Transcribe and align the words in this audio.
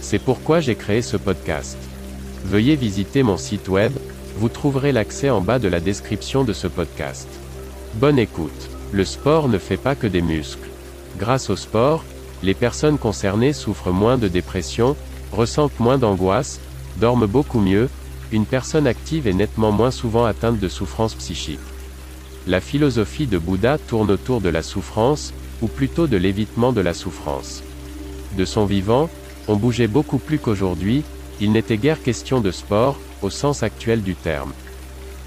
C'est 0.00 0.18
pourquoi 0.18 0.60
j'ai 0.60 0.74
créé 0.74 1.02
ce 1.02 1.16
podcast. 1.16 1.76
Veuillez 2.44 2.76
visiter 2.76 3.22
mon 3.22 3.36
site 3.36 3.68
web, 3.68 3.92
vous 4.36 4.48
trouverez 4.48 4.92
l'accès 4.92 5.30
en 5.30 5.40
bas 5.40 5.58
de 5.58 5.68
la 5.68 5.80
description 5.80 6.44
de 6.44 6.52
ce 6.52 6.68
podcast. 6.68 7.28
Bonne 7.94 8.18
écoute. 8.18 8.70
Le 8.92 9.04
sport 9.04 9.48
ne 9.48 9.58
fait 9.58 9.76
pas 9.76 9.94
que 9.94 10.06
des 10.06 10.22
muscles. 10.22 10.68
Grâce 11.18 11.50
au 11.50 11.56
sport, 11.56 12.04
les 12.42 12.54
personnes 12.54 12.98
concernées 12.98 13.52
souffrent 13.52 13.92
moins 13.92 14.16
de 14.16 14.28
dépression, 14.28 14.96
ressentent 15.32 15.80
moins 15.80 15.98
d'angoisse, 15.98 16.60
dorment 16.98 17.26
beaucoup 17.26 17.60
mieux, 17.60 17.88
une 18.30 18.46
personne 18.46 18.86
active 18.86 19.26
est 19.26 19.32
nettement 19.32 19.72
moins 19.72 19.90
souvent 19.90 20.24
atteinte 20.24 20.58
de 20.58 20.68
souffrances 20.68 21.14
psychiques. 21.14 21.58
La 22.46 22.60
philosophie 22.60 23.26
de 23.26 23.38
Bouddha 23.38 23.78
tourne 23.78 24.10
autour 24.10 24.40
de 24.40 24.48
la 24.48 24.62
souffrance, 24.62 25.34
ou 25.60 25.66
plutôt 25.66 26.06
de 26.06 26.16
l'évitement 26.16 26.72
de 26.72 26.80
la 26.80 26.94
souffrance. 26.94 27.62
De 28.36 28.44
son 28.44 28.64
vivant, 28.64 29.10
on 29.48 29.56
bougeait 29.56 29.88
beaucoup 29.88 30.18
plus 30.18 30.38
qu'aujourd'hui, 30.38 31.02
il 31.40 31.52
n'était 31.52 31.78
guère 31.78 32.02
question 32.02 32.40
de 32.40 32.50
sport, 32.50 32.98
au 33.22 33.30
sens 33.30 33.62
actuel 33.62 34.02
du 34.02 34.14
terme. 34.14 34.52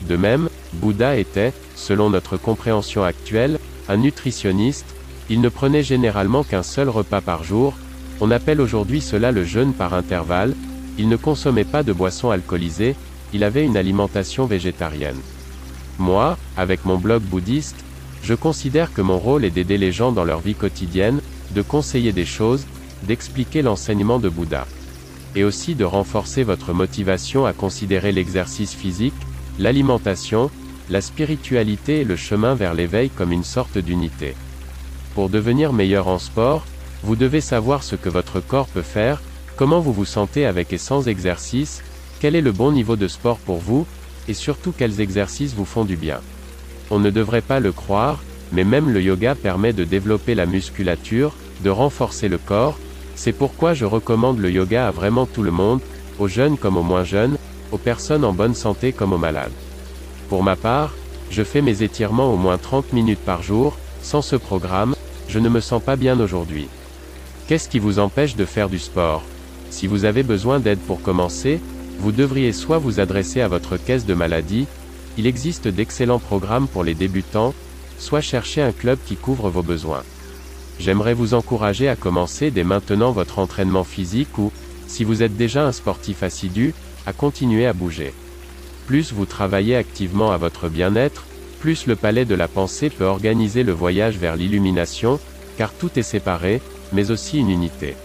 De 0.07 0.15
même, 0.15 0.49
Bouddha 0.73 1.17
était, 1.17 1.53
selon 1.75 2.09
notre 2.09 2.37
compréhension 2.37 3.03
actuelle, 3.03 3.59
un 3.89 3.97
nutritionniste, 3.97 4.85
il 5.29 5.41
ne 5.41 5.49
prenait 5.49 5.83
généralement 5.83 6.43
qu'un 6.43 6.63
seul 6.63 6.89
repas 6.89 7.21
par 7.21 7.43
jour, 7.43 7.73
on 8.19 8.31
appelle 8.31 8.61
aujourd'hui 8.61 9.01
cela 9.01 9.31
le 9.31 9.43
jeûne 9.43 9.73
par 9.73 9.93
intervalle, 9.93 10.55
il 10.97 11.09
ne 11.09 11.15
consommait 11.15 11.63
pas 11.63 11.83
de 11.83 11.93
boissons 11.93 12.29
alcoolisées, 12.29 12.95
il 13.33 13.43
avait 13.43 13.65
une 13.65 13.77
alimentation 13.77 14.45
végétarienne. 14.45 15.19
Moi, 15.97 16.37
avec 16.57 16.85
mon 16.85 16.97
blog 16.97 17.23
bouddhiste, 17.23 17.77
je 18.23 18.33
considère 18.33 18.93
que 18.93 19.01
mon 19.01 19.17
rôle 19.17 19.45
est 19.45 19.49
d'aider 19.51 19.77
les 19.77 19.91
gens 19.91 20.11
dans 20.11 20.23
leur 20.23 20.39
vie 20.39 20.55
quotidienne, 20.55 21.21
de 21.51 21.61
conseiller 21.61 22.11
des 22.11 22.25
choses, 22.25 22.65
d'expliquer 23.03 23.61
l'enseignement 23.61 24.19
de 24.19 24.29
Bouddha. 24.29 24.67
Et 25.35 25.43
aussi 25.43 25.75
de 25.75 25.85
renforcer 25.85 26.43
votre 26.43 26.73
motivation 26.73 27.45
à 27.45 27.53
considérer 27.53 28.11
l'exercice 28.11 28.73
physique, 28.73 29.13
l'alimentation, 29.59 30.51
la 30.89 31.01
spiritualité 31.01 32.01
et 32.01 32.03
le 32.03 32.15
chemin 32.15 32.53
vers 32.53 32.73
l'éveil 32.73 33.09
comme 33.09 33.31
une 33.31 33.43
sorte 33.43 33.77
d'unité. 33.77 34.35
Pour 35.15 35.29
devenir 35.29 35.73
meilleur 35.73 36.07
en 36.07 36.19
sport, 36.19 36.65
vous 37.03 37.15
devez 37.15 37.41
savoir 37.41 37.83
ce 37.83 37.95
que 37.95 38.09
votre 38.09 38.39
corps 38.39 38.67
peut 38.67 38.81
faire, 38.81 39.21
comment 39.55 39.79
vous 39.79 39.93
vous 39.93 40.05
sentez 40.05 40.45
avec 40.45 40.73
et 40.73 40.77
sans 40.77 41.07
exercice, 41.07 41.81
quel 42.19 42.35
est 42.35 42.41
le 42.41 42.51
bon 42.51 42.71
niveau 42.71 42.95
de 42.95 43.07
sport 43.07 43.37
pour 43.37 43.57
vous, 43.57 43.87
et 44.27 44.33
surtout 44.33 44.73
quels 44.77 45.01
exercices 45.01 45.53
vous 45.53 45.65
font 45.65 45.85
du 45.85 45.95
bien. 45.95 46.19
On 46.89 46.99
ne 46.99 47.09
devrait 47.09 47.41
pas 47.41 47.59
le 47.59 47.71
croire, 47.71 48.21
mais 48.51 48.63
même 48.63 48.89
le 48.89 49.01
yoga 49.01 49.33
permet 49.33 49.73
de 49.73 49.83
développer 49.83 50.35
la 50.35 50.45
musculature, 50.45 51.33
de 51.63 51.69
renforcer 51.69 52.27
le 52.27 52.37
corps, 52.37 52.77
c'est 53.23 53.33
pourquoi 53.33 53.75
je 53.75 53.85
recommande 53.85 54.39
le 54.39 54.49
yoga 54.49 54.87
à 54.87 54.89
vraiment 54.89 55.27
tout 55.27 55.43
le 55.43 55.51
monde, 55.51 55.79
aux 56.17 56.27
jeunes 56.27 56.57
comme 56.57 56.75
aux 56.75 56.81
moins 56.81 57.03
jeunes, 57.03 57.37
aux 57.71 57.77
personnes 57.77 58.25
en 58.25 58.33
bonne 58.33 58.55
santé 58.55 58.93
comme 58.93 59.13
aux 59.13 59.19
malades. 59.19 59.51
Pour 60.27 60.41
ma 60.41 60.55
part, 60.55 60.95
je 61.29 61.43
fais 61.43 61.61
mes 61.61 61.83
étirements 61.83 62.33
au 62.33 62.35
moins 62.35 62.57
30 62.57 62.93
minutes 62.93 63.23
par 63.23 63.43
jour, 63.43 63.77
sans 64.01 64.23
ce 64.23 64.35
programme, 64.35 64.95
je 65.27 65.37
ne 65.37 65.49
me 65.49 65.59
sens 65.59 65.83
pas 65.83 65.97
bien 65.97 66.19
aujourd'hui. 66.19 66.67
Qu'est-ce 67.47 67.69
qui 67.69 67.77
vous 67.77 67.99
empêche 67.99 68.35
de 68.35 68.43
faire 68.43 68.69
du 68.69 68.79
sport? 68.79 69.21
Si 69.69 69.85
vous 69.85 70.05
avez 70.05 70.23
besoin 70.23 70.59
d'aide 70.59 70.79
pour 70.79 71.03
commencer, 71.03 71.59
vous 71.99 72.11
devriez 72.11 72.53
soit 72.53 72.79
vous 72.79 72.99
adresser 72.99 73.41
à 73.41 73.47
votre 73.47 73.77
caisse 73.77 74.07
de 74.07 74.15
maladie, 74.15 74.65
il 75.19 75.27
existe 75.27 75.67
d'excellents 75.67 76.17
programmes 76.17 76.67
pour 76.67 76.83
les 76.83 76.95
débutants, 76.95 77.53
soit 77.99 78.21
chercher 78.21 78.63
un 78.63 78.71
club 78.71 78.97
qui 79.05 79.15
couvre 79.15 79.51
vos 79.51 79.61
besoins. 79.61 80.01
J'aimerais 80.81 81.13
vous 81.13 81.35
encourager 81.35 81.87
à 81.89 81.95
commencer 81.95 82.49
dès 82.49 82.63
maintenant 82.63 83.11
votre 83.11 83.37
entraînement 83.37 83.83
physique 83.83 84.39
ou, 84.39 84.51
si 84.87 85.03
vous 85.03 85.21
êtes 85.21 85.37
déjà 85.37 85.63
un 85.63 85.71
sportif 85.71 86.23
assidu, 86.23 86.73
à 87.05 87.13
continuer 87.13 87.67
à 87.67 87.73
bouger. 87.73 88.15
Plus 88.87 89.13
vous 89.13 89.27
travaillez 89.27 89.75
activement 89.75 90.31
à 90.31 90.37
votre 90.37 90.69
bien-être, 90.69 91.25
plus 91.59 91.85
le 91.85 91.95
palais 91.95 92.25
de 92.25 92.33
la 92.33 92.47
pensée 92.47 92.89
peut 92.89 93.05
organiser 93.05 93.61
le 93.61 93.73
voyage 93.73 94.17
vers 94.17 94.35
l'illumination, 94.35 95.19
car 95.55 95.71
tout 95.71 95.91
est 95.99 96.01
séparé, 96.01 96.63
mais 96.93 97.11
aussi 97.11 97.37
une 97.37 97.51
unité. 97.51 97.95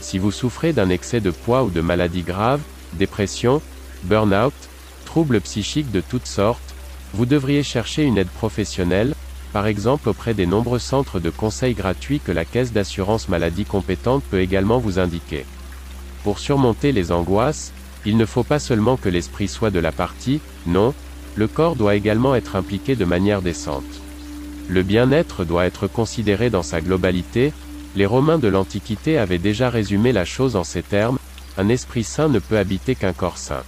Si 0.00 0.18
vous 0.18 0.32
souffrez 0.32 0.72
d'un 0.72 0.90
excès 0.90 1.20
de 1.20 1.30
poids 1.30 1.62
ou 1.62 1.70
de 1.70 1.80
maladies 1.80 2.22
graves, 2.22 2.62
dépression, 2.94 3.62
burn-out, 4.02 4.54
troubles 5.04 5.40
psychiques 5.40 5.92
de 5.92 6.00
toutes 6.00 6.26
sortes, 6.26 6.74
vous 7.14 7.26
devriez 7.26 7.62
chercher 7.62 8.02
une 8.02 8.18
aide 8.18 8.30
professionnelle, 8.30 9.14
par 9.52 9.66
exemple 9.66 10.08
auprès 10.08 10.34
des 10.34 10.46
nombreux 10.46 10.78
centres 10.78 11.20
de 11.20 11.30
conseils 11.30 11.74
gratuits 11.74 12.20
que 12.20 12.32
la 12.32 12.44
caisse 12.44 12.72
d'assurance 12.72 13.28
maladie 13.28 13.64
compétente 13.64 14.22
peut 14.30 14.40
également 14.40 14.78
vous 14.78 14.98
indiquer. 14.98 15.44
Pour 16.22 16.38
surmonter 16.38 16.92
les 16.92 17.12
angoisses, 17.12 17.72
il 18.04 18.16
ne 18.16 18.26
faut 18.26 18.44
pas 18.44 18.58
seulement 18.58 18.96
que 18.96 19.08
l'esprit 19.08 19.48
soit 19.48 19.70
de 19.70 19.78
la 19.78 19.92
partie, 19.92 20.40
non, 20.66 20.94
le 21.36 21.48
corps 21.48 21.76
doit 21.76 21.94
également 21.94 22.34
être 22.34 22.56
impliqué 22.56 22.96
de 22.96 23.04
manière 23.04 23.42
décente. 23.42 23.84
Le 24.68 24.82
bien-être 24.82 25.44
doit 25.44 25.66
être 25.66 25.86
considéré 25.86 26.48
dans 26.50 26.62
sa 26.62 26.80
globalité, 26.80 27.52
les 27.96 28.06
Romains 28.06 28.38
de 28.38 28.48
l'Antiquité 28.48 29.18
avaient 29.18 29.38
déjà 29.38 29.68
résumé 29.68 30.12
la 30.12 30.24
chose 30.24 30.54
en 30.54 30.64
ces 30.64 30.82
termes, 30.82 31.18
un 31.58 31.68
esprit 31.68 32.04
sain 32.04 32.28
ne 32.28 32.38
peut 32.38 32.58
habiter 32.58 32.94
qu'un 32.94 33.12
corps 33.12 33.38
sain. 33.38 33.62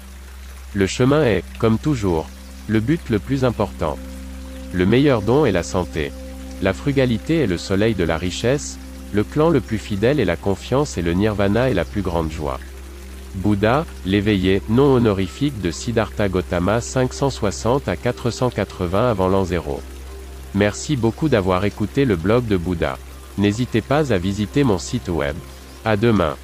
Le 0.75 0.87
chemin 0.87 1.25
est, 1.25 1.45
comme 1.59 1.79
toujours, 1.79 2.29
le 2.69 2.81
but 2.81 3.11
le 3.11 3.19
plus 3.19 3.45
important. 3.45 3.99
Le 4.73 4.87
meilleur 4.87 5.23
don 5.23 5.45
est 5.45 5.53
la 5.53 5.63
santé. 5.63 6.13
La 6.63 6.73
frugalité 6.73 7.41
est 7.41 7.47
le 7.47 7.59
soleil 7.59 7.95
de 7.95 8.05
la 8.05 8.17
richesse, 8.17 8.79
le 9.13 9.25
clan 9.25 9.51
le 9.51 9.61
plus 9.61 9.79
fidèle 9.79 10.21
est 10.21 10.25
la 10.25 10.37
confiance 10.37 10.97
et 10.97 11.03
le 11.03 11.13
nirvana 11.13 11.69
est 11.69 11.75
la 11.75 11.85
plus 11.85 12.01
grande 12.01 12.31
joie. 12.31 12.59
Bouddha, 13.35 13.85
l'éveillé, 14.07 14.63
non 14.69 14.95
honorifique 14.95 15.61
de 15.61 15.71
Siddhartha 15.71 16.29
Gautama 16.29 16.81
560 16.81 17.89
à 17.89 17.97
480 17.97 19.11
avant 19.11 19.29
l'an 19.29 19.45
0. 19.45 19.81
Merci 20.55 20.97
beaucoup 20.97 21.29
d'avoir 21.29 21.65
écouté 21.65 22.05
le 22.05 22.17
blog 22.17 22.47
de 22.47 22.57
Bouddha. 22.57 22.99
N'hésitez 23.39 23.81
pas 23.81 24.13
à 24.13 24.19
visiter 24.19 24.65
mon 24.65 24.79
site 24.79 25.09
web. 25.09 25.37
À 25.85 25.97
demain. 25.97 26.37